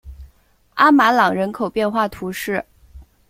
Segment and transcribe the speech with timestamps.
[0.73, 2.65] 阿马朗人口变化图示